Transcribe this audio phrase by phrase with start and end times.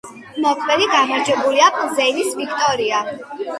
[0.45, 3.07] მოქმედი გამარჯვებულია პლზენის „ვიქტორია“.